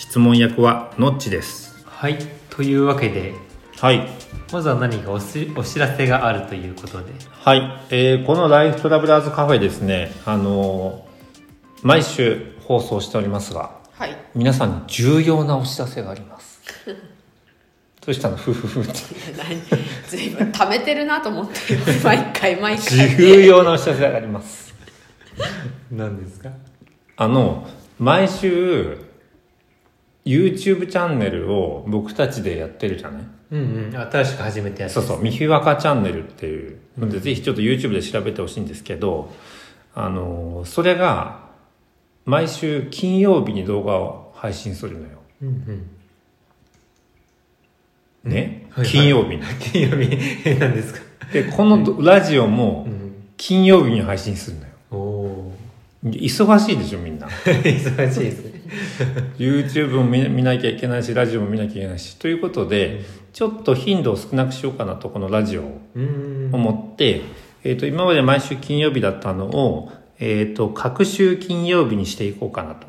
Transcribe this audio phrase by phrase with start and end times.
[0.00, 1.84] 質問役はのっちです。
[1.86, 2.16] はい
[2.48, 3.34] というわけで
[3.78, 4.08] はい。
[4.50, 7.12] まずは何かおしお知らせがあるということで。
[7.30, 10.10] はい、えーこのライフトラベラーズカフェですね。
[10.24, 11.10] あのー
[11.82, 14.16] 毎週放送しておりますがはい。
[14.34, 16.62] 皆さんに重要なお知らせがあります。
[18.06, 18.36] どうしたの？
[18.38, 18.92] ふふふって。
[19.36, 19.60] 何
[20.08, 21.54] ずいぶん貯めてるなと思って
[22.02, 23.16] 毎回毎回。
[23.16, 24.74] 重要なお知らせがあります。
[25.92, 26.48] 何ですか？
[27.16, 28.96] あの毎週
[30.24, 33.22] YouTube チャンネルを僕たちでやってるじゃない？
[33.52, 33.60] うん
[33.94, 33.96] うん。
[33.96, 36.78] 新しく始めたやつそうそう「みひわかチャンネル」っていう。
[36.98, 39.32] ので、ぜひちょっと YouTube で調べてほしいんですけど
[39.94, 41.48] あのそれが
[42.26, 45.08] 毎週金曜日に動画を配信するのよ。
[45.42, 45.50] うんう
[48.28, 48.30] ん。
[48.32, 48.92] ね、はいはい。
[48.92, 49.42] 金曜日に。
[49.72, 50.18] 金曜日。
[50.44, 51.00] え何ですか？
[51.32, 53.00] でこのラジオもうん。
[53.38, 54.69] 金曜日に配信するのよ
[56.04, 57.28] 忙しいでしょみんな。
[57.28, 58.44] ー 忙しいです。
[58.44, 58.60] ね
[59.38, 62.18] YouTube も見見なきゃいけないしラジオも見なきゃいけないし。
[62.18, 66.50] ということで、ちょっと頻度を少なくしようかなとこのラジオをうん。
[66.52, 67.22] 思って、
[67.64, 72.86] えー、と今まで毎週金曜日だったのを、えー、と各週金曜日にしていこうかなと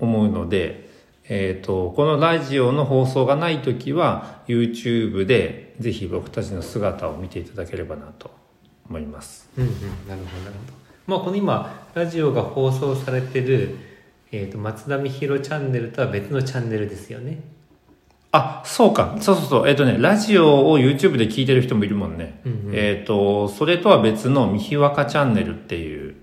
[0.00, 0.88] 思うので、
[1.28, 8.30] えー、とこのラジオの放送がない時は YouTube でぜひ僕たちの姿を見ていただければなと
[8.88, 9.48] 思います。
[9.56, 9.78] うんうんうん。
[10.08, 13.76] なるほどなるほどまあこの今ラジオが放送されてる、
[14.32, 17.40] えー、と松田美弘チャンネルとは別のチャンネルですよね。
[18.32, 19.16] あそうか。
[19.20, 19.68] そうそうそう。
[19.68, 22.74] えっ、とねラジオを YouTube で聞いてる人もいるもんね、うんうん。
[22.74, 26.16] えっ、とそれとは別の「みひわかチャンネル」っていう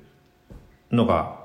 [0.92, 1.40] のが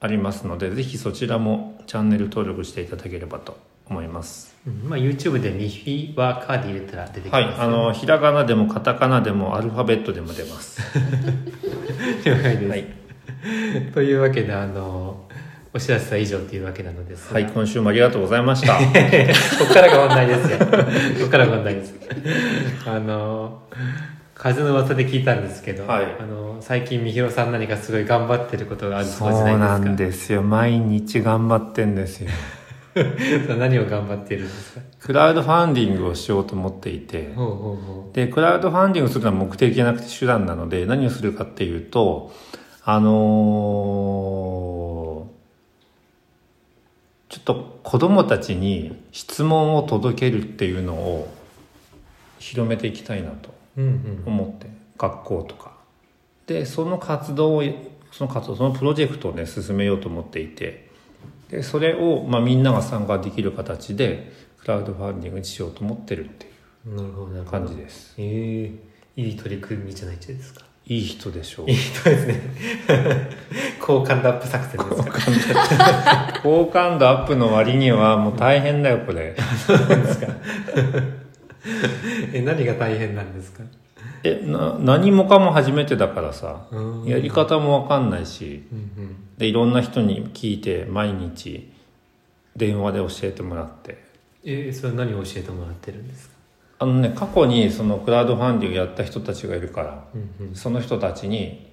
[0.00, 3.56] ありますのでぜひそちらもチャンネル登録していただければと
[3.88, 4.56] 思います。
[4.66, 4.88] うん。
[4.88, 7.52] まあ YouTube で「ミフィはカー」で入れたら出てきますよね。
[7.52, 7.68] はい。
[7.68, 10.80] あのひらがなでもカタカナでもアルファベットでも出ます
[12.24, 12.84] 了解です、はい、
[13.92, 15.28] というわけであの
[15.72, 17.34] お知らせは以上というわけなのですが。
[17.34, 18.74] はい、今週もありがとうございました。
[18.76, 18.82] こ
[19.68, 20.58] こからが問題ですよ。
[20.58, 21.94] ここからが問題です。
[22.86, 23.62] あの
[24.34, 26.06] 風の噂で聞いたんですけど、はい。
[26.18, 29.90] あの最近みひろさん何かすごい頑張ってることがあるそそううじゃないなですか。
[29.90, 30.42] んですよ。
[30.42, 32.30] 毎日頑張ってんですよ。
[32.30, 32.59] そう
[33.58, 34.80] 何を頑張ってるんですか？
[35.00, 37.32] クラウドファンディングをしようと思っていて。
[38.12, 42.32] で、クラウドファンディングするのは目的じゃなくて手段なので、何をするかっていうと、
[42.84, 45.30] あのー
[47.28, 51.32] ちょっと子供たちに質問を届けるっていうのを
[52.40, 54.32] 広めていきたいなとううんうん。
[54.32, 54.66] 思って、
[54.98, 55.74] 学校とか。
[56.48, 57.62] で、その活動を、
[58.10, 60.89] その活動、そのプロジェクトをね、進めようと思っていて、
[61.50, 66.48] で、それを、まあみんなが参加できる形で、クラウドファンディングにしようと思ってるってい
[66.90, 68.14] う感じです。
[68.18, 68.70] え
[69.16, 70.64] えいい取り組みじゃないですか？
[70.86, 71.70] いい人でしょう。
[71.70, 71.76] いい。
[71.76, 72.40] 人ですね。
[73.80, 76.40] 好感度アップ作戦ですか？
[76.42, 77.36] 好感度アップ。
[77.36, 79.34] の割にはもう大変だよこれ。
[82.32, 83.62] え何が大変なんですか？
[84.22, 87.04] えな何もかも初めてだからさうん。
[87.04, 89.16] やり方もわかんないしうんうん。
[89.38, 91.72] でいろんな人に聞いて毎日
[92.56, 94.04] 電話で教えてもらって。
[94.44, 96.34] えそれは何を教えてもらってるんですか？
[96.80, 100.54] あのね過去にそのクラウドファンディングやった人たちがいるからうんうん。
[100.54, 101.70] その人たちに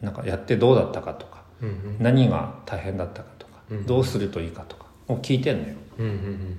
[0.00, 1.96] なんかやってどうだったかとかうんうん。
[2.00, 3.86] 何が大変だったかとかうん。
[3.86, 5.74] どうするといいかとかを聞いてんのよ。
[5.98, 6.58] うんうんうん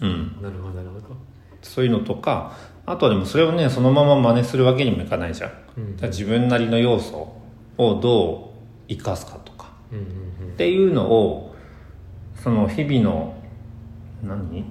[0.00, 0.10] うん。
[0.10, 0.42] うん。
[0.42, 1.16] なるほどなるほど。
[1.62, 2.56] そういうのとか
[2.90, 5.52] あとはでもそれをねそのまま真似するわけにもいかないじゃん。
[5.76, 5.96] うん。
[6.08, 7.32] 自分なりの要素
[7.78, 8.52] をど
[8.88, 9.70] う生かすかとか。
[9.92, 10.00] うんう
[10.50, 10.54] ん。
[10.54, 11.54] っていうのを
[12.34, 13.36] その日々の
[14.22, 14.64] 何？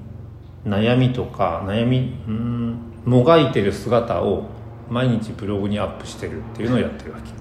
[0.66, 4.50] 悩みとか悩みうんもがいてる姿を
[4.90, 7.30] 毎日ブログにアップしてるっていうのをやってるわけ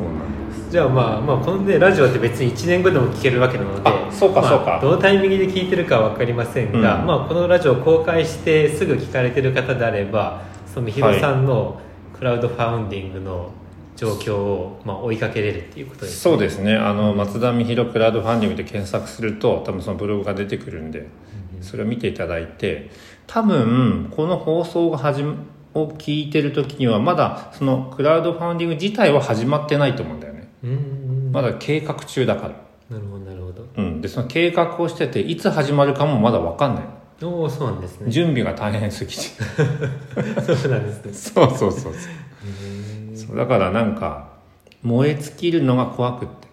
[0.00, 0.70] そうなんです。
[0.70, 4.78] じゃあまあまあこのねラジオって別に1年後でも聞けるわけなのであそうかまあそうか。
[4.80, 7.06] どのタイミングで聞いてるかは分かりませんが、うん。
[7.06, 11.80] まあ、このラジオを公開してすぐ聞かれてる方であればそのみひろさんの
[12.16, 13.50] クラウドファウンディングの
[13.96, 16.74] 状況を、まあ、追いかけれるっていうことですそうですね。
[16.74, 21.08] あの松田美弘クラウドファンディングで検索すると多分そのブログが出てくるんで
[21.60, 22.90] それを見ていただいて
[23.26, 25.34] 多分この放送が始ま
[25.74, 30.48] を聞いてる時にはまだそのクラウドファンディング自体は始まってないと思うんだよね。
[30.64, 30.78] うんうんう
[31.28, 31.32] ん。
[31.32, 32.48] まだ計画中だから、
[32.90, 33.66] なるほどなるほど。
[33.76, 36.84] うん、でその計画をしてていつ始まるかもまだ分かんない。
[37.22, 38.10] おおそうなんですね。
[38.10, 39.20] 準備が大変すぎて。
[40.56, 41.12] そうなんですね。
[41.12, 41.92] そうそうそうそう。
[43.16, 44.30] そうだからなんか
[44.82, 46.48] 燃え尽きるのが怖くって。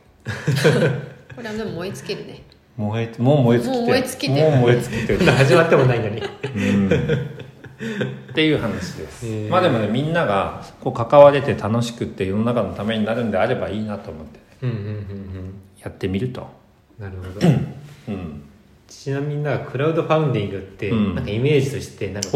[1.35, 2.43] これはでも燃え尽きるね。
[2.75, 3.81] 燃えもう燃え尽きてる。
[3.81, 4.49] もう燃え尽きてる。
[4.49, 5.25] もう燃え尽きてる。
[5.31, 6.21] 始まってもないのに。
[6.21, 7.46] うん
[7.77, 9.49] っていう話です、へー。
[9.49, 16.49] まあでもねみんながこう関われて楽しくって世の中のためになるんであればいいなと思ってうんうんうんやってみると、
[16.99, 17.47] うんなるほど。
[18.09, 18.41] うん、
[18.87, 21.15] ちなみになクラウドファウンディングってうん。
[21.15, 22.29] なんかイメージとしてなんか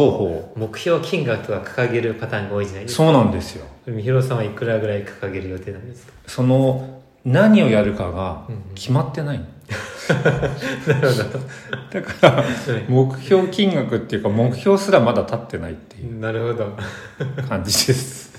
[0.56, 3.04] 目標金額とか掲げるパターンが多いじゃないうですか。
[3.04, 3.66] そうなんですよ。
[3.88, 6.14] みひろさんはいくらぐらい掲げる予定なんですか？
[6.28, 9.46] その何をやるかが決まってないの、
[10.10, 11.40] なるほ
[11.92, 12.44] だから
[12.88, 16.66] 目標金額っていうか目標すらまだ立ってないっていどなるほど。
[16.66, 18.32] う感じです。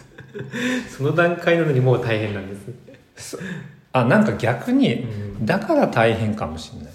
[0.97, 2.57] その段階なのにもう大変なんで
[3.17, 3.39] す
[3.93, 5.07] あなんか逆にう
[5.43, 5.47] ん。
[5.47, 6.93] だから大変かもしれない。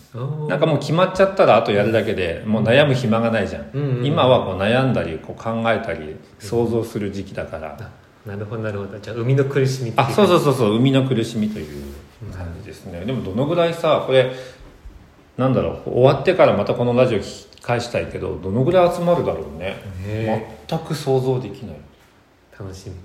[0.49, 4.05] なんかもう決まっちゃったらあとやるだけでもう悩む暇がないじゃん、うんうんうん。
[4.05, 7.91] 今はこう悩んだりこう考えたり想像する時期だから、あ
[8.27, 8.97] なるほどなるほど。
[8.97, 11.83] じゃあ生みの苦しみあそうそううそうそう生みの苦しみという
[12.35, 14.31] 感じですね、でもどのぐらいさこれ
[15.37, 19.75] なんだろう終わってからまたこのラジオ聞き返したいけどどのぐらい集まるだろうね。
[20.05, 21.77] ね全く想像できない。
[22.59, 22.95] 楽しみ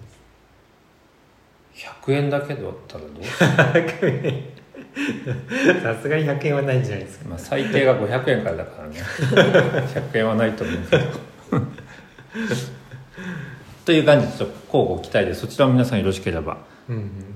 [1.75, 3.25] 100円だけだったらどう？
[3.25, 4.45] するで
[4.95, 7.29] すさすがに100円はないんじゃないですか。
[7.29, 9.01] まあ最低が500円からだからね。
[10.13, 11.05] 100円はないと思うけど。
[13.85, 16.59] という感じでちょっと交互期待でそちらも皆さんよろしければ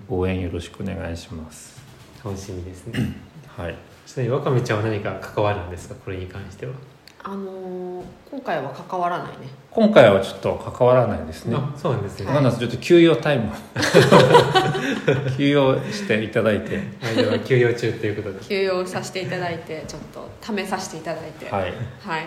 [0.09, 1.81] 応援よろしくお願いします。
[2.25, 3.17] 楽しみですね。
[3.57, 3.75] はい
[4.07, 5.95] ちなみにわかめちゃんは何か関わるんですか？
[6.05, 6.73] これに関しては。
[7.25, 9.49] あのー今回は関わらないね。
[9.71, 11.57] 今回はちょっと関わらないですね。
[11.57, 13.47] あそうなんですね、はいなんだちょっと休養タイム。
[13.47, 13.51] を
[15.37, 16.77] 休養していただいて。
[17.01, 18.45] はい、では休養中ということで。
[18.45, 21.51] 休養させていただいてちょっと試させていただいて。
[21.51, 21.63] はい。
[21.63, 22.27] はい。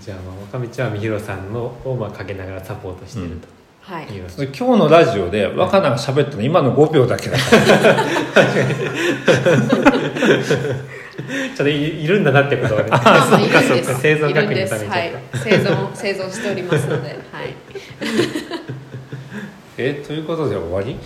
[0.00, 3.46] じゃあ、まあ、わかめちゃんはみひろさんのをまあかけながらサポートしているはいと。
[3.46, 3.52] いう、
[4.28, 7.96] それ今日のラジオで若菜が喋ったの今の5秒だけだから。
[11.12, 12.88] ちょっといいるんだなってことがね。
[12.92, 14.00] あまあいるんです。
[14.00, 15.12] 生存確認のためにいるんですはい。
[15.34, 17.08] 生存生存しておりますので。
[17.10, 17.18] はい。
[19.78, 20.96] えということで終わり？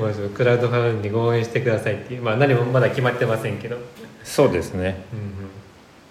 [0.00, 2.22] まあクラウドファウンディング応援してくださいっていう。
[2.22, 3.82] まあ何もまだ決まってませんけど、うん
[4.24, 5.04] そうですね。
[5.12, 5.20] うん、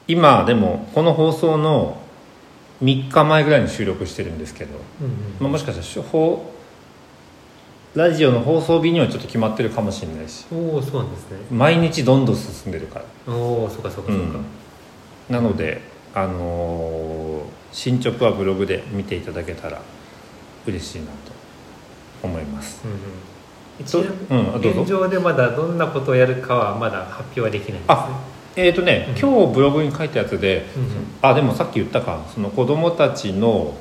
[0.07, 2.01] 今でもこの放送の
[2.83, 5.07] 3日前ぐらいに収録してるんですけど、うん
[5.39, 6.53] まあ、もしかしたら放
[7.95, 10.45] ラジオの放送日にはちょっと決まってるかもしれないし。
[10.51, 11.37] うん、おおそうなんですね。
[11.49, 13.33] 毎日どんどん進んでるから。
[13.33, 14.39] おおそうかそうかそうか、
[15.29, 15.81] なので
[16.13, 19.81] あのー進捗はブログで見ていただけたら
[20.65, 21.11] 嬉しいなと
[22.23, 22.81] 思います。
[22.85, 22.97] うんうん。
[23.79, 27.85] 一ど応、うん現状でまだどんなことをやるかはまだ発表はできないんですね。
[27.87, 28.09] あ
[28.57, 29.17] えっ、とね、うん。
[29.19, 30.89] 今日ブログに書いたやつで、うんうん。
[31.21, 32.25] あでもさっき言ったか。
[32.33, 33.75] その子供たちの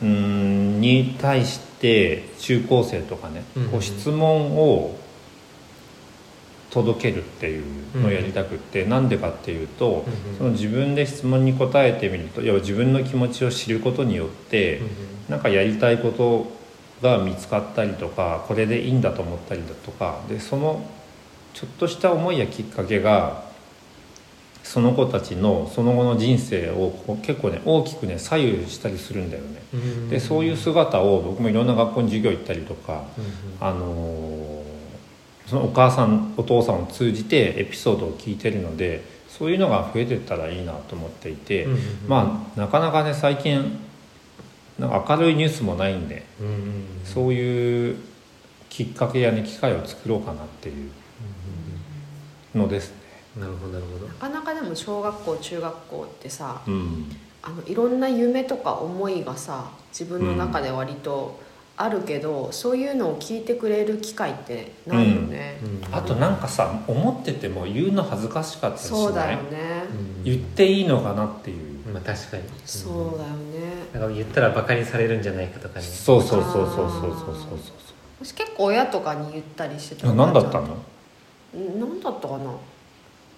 [0.00, 4.96] うーんに対して中高生とかね、うんうんこう質問を
[6.70, 10.38] 届けるっていうのをやりたくって、なんでかっていうと、うんうん。
[10.38, 14.90] その自分で質問に答えてみると要は自分の気持ちを知ることによって、うんうん。
[15.28, 16.50] なんかやりたいこと
[17.02, 20.20] が見つかったりとかこれでいいんだと思ったりだとか。
[20.30, 20.82] でその
[21.52, 23.46] ちょっとした思いやきっかけが
[24.66, 29.62] その子たちのその後の人生を結構ね大きくね左右したりするんだよね。
[29.72, 30.08] うん。
[30.10, 33.04] でそういう姿を僕もいろんな学校に授業行ったりとか、
[33.60, 34.66] あのー
[35.46, 41.68] そのお母さんお父さんを通じてエピソードを聞いてるのでそういうのが増えてったらいいなと思っていて、
[42.08, 43.78] まあなかなかね最近
[44.78, 46.24] なんか明るいニュースもないんで、
[47.04, 47.96] そういう
[48.68, 52.90] きっかけやね機会を作ろうかなっていうのです。
[52.90, 53.05] ね。
[53.36, 54.06] なるほどなるほど。
[54.06, 57.06] なかなかでも小学校中学校ってさうん、
[57.42, 61.38] あのいろんな夢とか思いがさ自分の中で割と
[61.78, 65.94] あるけど、そういうのを聞いてくれる機会ってないよね、うん。
[65.94, 70.24] あとなんかさ思ってても言うの恥ずかしかったりしそうだよね、うん。
[70.24, 72.44] 言っていいのかなっていう、まあ確かに。
[72.64, 73.36] そうだよね。
[73.92, 75.84] なんか言ったらバカにされるんじゃないかとかね。
[75.84, 77.58] そうそうそうそうそうそうそう
[78.24, 80.06] 私結構親とかに言ったりしてた。
[80.06, 80.68] そう何だったの？
[80.68, 80.68] ん。
[81.78, 82.52] 何だったかな？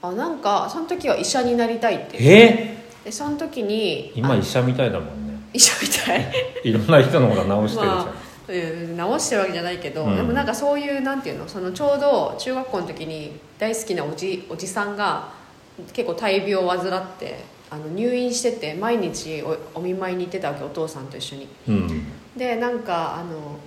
[0.00, 2.17] あなんかその時は医者になりたいって。
[2.21, 2.78] え？
[3.05, 5.35] でその時にー、今あ医者みたいだもんね。
[5.52, 6.33] 医者みたい。
[6.64, 8.14] いろんな人のこと直してるじゃん、ま
[8.49, 10.17] うん直してるわけじゃないけど、うん。
[10.17, 11.49] でもなんかそういうなんていうの？
[11.49, 15.28] そのちょうど中学校の時に大好きなおじおじさんが
[15.93, 21.49] 結構大病を患ってあの入院してて毎日おお見舞いに行ってたわけお父さんと一緒に。
[21.69, 22.07] うん。
[22.37, 23.59] でなんかあの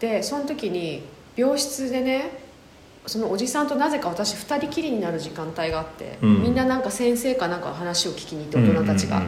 [0.00, 1.02] でその時に
[1.36, 2.39] 病室でね
[3.10, 6.42] そのおじさんとなぜか私2人きりになる時間帯があって、うん。
[6.42, 9.20] みんななんか先生かなんか話を聞きに行って大人たちが、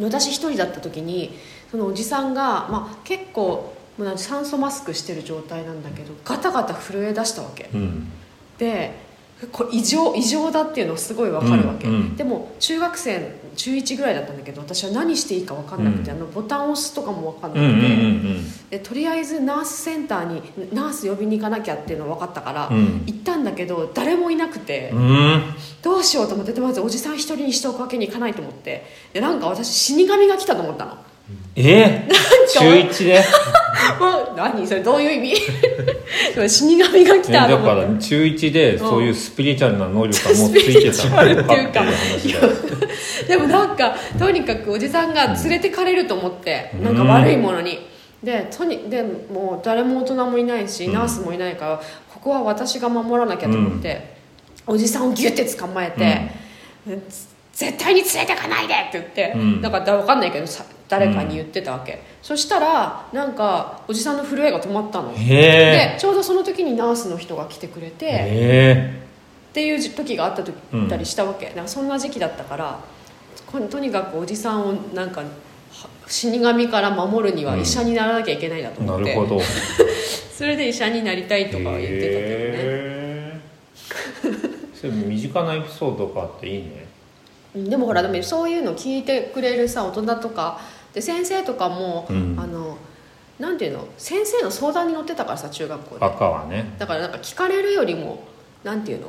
[0.00, 1.36] 私一人だった時に
[1.72, 7.68] そのおじさんが、まあ、結構もう酸素マスクしてる状態なんだけどガタガタ震え出したわけ。
[7.74, 8.12] うんうん。
[8.56, 8.92] で
[9.52, 12.16] これ異常異常だっていうのすごいわかるわけ、うんうん。
[12.16, 16.16] でも中学生中1ぐらいだったんだけど私は何していいか分かんなくて、うん。
[16.16, 18.68] あのボタンを押すとかも分かんなうんうんくて、うん。
[18.70, 20.42] でとりあえずナースセンターに
[20.74, 23.04] ナース呼びに行かなきゃっていうの分かったから、うん。
[23.06, 25.00] 行ったんだけど誰もいなくて、うん。
[25.00, 25.04] う
[25.36, 25.42] ん
[25.80, 28.84] どうしようと思ってでまずおじさん一人にしておくわけにいかないと思って。
[29.12, 30.98] でなんか私死神が来たと思ったの
[31.56, 32.08] え
[32.48, 33.20] 中一で？
[33.98, 34.66] もう何？
[34.66, 35.34] それどういう意味？
[36.48, 41.22] 死神が来えだかたと思ってら中一でそういうスピリチュアルな能力がもうついてた。
[41.22, 42.46] っていう話だ。
[42.46, 42.52] よ
[43.26, 47.86] でもなんかとにかくおじさんが連れてかれると思って、なんか悪いものに。
[48.22, 50.92] でとにでもう誰も大人もいないし、うん。
[50.92, 51.80] ナースもいないから
[52.12, 54.14] ここは私が守らなきゃと思って、
[54.66, 56.32] おじさんをギュッて捕まえて、
[57.52, 59.60] 絶対に連れてかないでって言って、うん。
[59.60, 69.02] なんか分かんないけどさ誰かに言ってたわけ、そしたらなんかおじさんの震えが止まったの、でちょうどその時にナースの人が来てくれて、え
[69.50, 72.80] っていう時があった時うんたりしたわけ、だからそんな時期だったから
[73.46, 75.26] ことにかくおじさんをなんかは
[76.06, 79.40] 死神から守るには医者にならなきゃいけないなとな思って、るほど。
[80.32, 83.40] それで医者になりたいとかは言ってたけ
[84.22, 86.86] どね、それ身近なエピソードがあっていいね。
[87.56, 90.60] うんでもほらでもそういうの聞いてくれるさ大人とか
[90.92, 92.36] で先生とかも、うん。
[92.38, 92.76] あの
[93.38, 96.04] なんていうの先生の相談に乗ってたからさ中学校で。
[96.04, 96.74] 赤はね。
[96.78, 98.24] だからなんか聞かれるよりも
[98.64, 99.08] なんていうの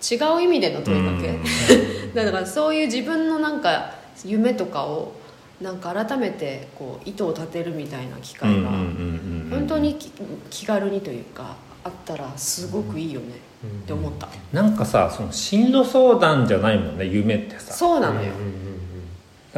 [0.00, 2.14] 違う意味での問いかけ、うん。
[2.14, 5.12] だからそういう自分のなんか夢とかを
[5.60, 10.10] なんか改めてこう意図を立てるみたいな機会がうんうんうんうん本当にき
[10.50, 13.26] 気軽にというかあったらすごくいいよね
[13.66, 17.72] って思った、なんかさその進路相談じゃないもんね夢ってさ。
[17.72, 18.73] そうなのよ、なん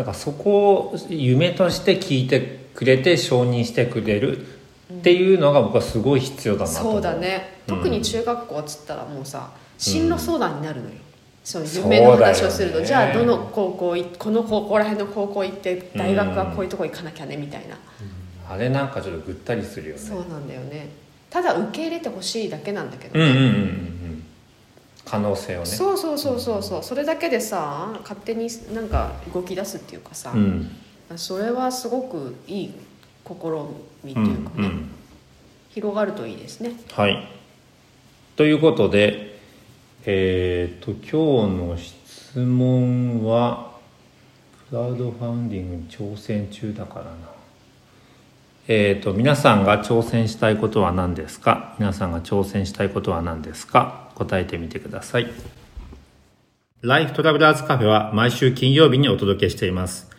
[0.04, 4.46] かそこを夢として聞いてくれて承認してくれる
[4.92, 7.60] っていうのが僕はすごい必要だなと思そうだね。
[7.68, 7.76] うん。
[7.76, 10.94] 特に中学校っつったらもうさ進路相談になるのよ、
[11.44, 12.86] そういう夢の話をすると、ね。
[12.86, 17.76] じゃあどの高校いこの高校ら辺の高校行って大学はこういうとこ行かなきゃねみたいな、
[18.48, 20.00] あれなんかちょっとぐったりするよね。
[20.00, 20.88] そうなんだよね。
[21.28, 23.95] ただ受け入れてほしいだけなんだけどね、うんうんうんうんうん
[25.06, 25.66] 可能性をね。
[25.66, 26.82] そうそうそうそうそう。
[26.82, 30.70] それだけでさ勝手になんか動き出すっていうかさ、うん。
[31.16, 32.74] それはすごくいい
[33.24, 33.32] 試
[34.04, 34.90] みとうんいうかね、うん
[35.70, 36.72] 広がるといいですね。
[36.92, 37.28] はい。
[38.34, 39.38] ということで
[40.06, 43.72] えっ、と今日の質問は
[44.70, 47.10] クラウドファンディングに挑戦中だからな
[48.68, 51.76] えっ、と皆さんが挑戦したいことは何ですか？
[51.78, 54.10] 皆さんが挑戦したいことは何ですか？
[54.16, 55.30] 答えてみてください
[56.80, 60.10] ライフトラベラーズカフェは毎週金曜日にお届けしています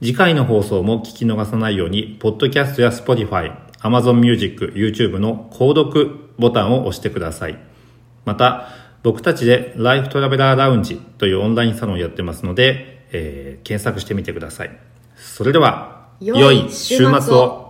[0.00, 7.58] 次回の放送も聞き逃さないように、ポッドキャストや Spotify、Amazon Music、YouTube の購読ボタンを押してください。
[8.24, 8.68] また、
[9.02, 14.70] 僕たちでライフトラベラーラウンジというオンラインサロンをやってますので、えー検索してみてください。
[15.16, 17.69] それでは、良い週末を。